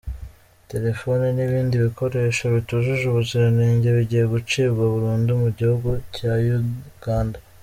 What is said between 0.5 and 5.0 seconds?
Telefoni n’ibindi bikoresho bitujuje ubuziranenge bigiye gucibwa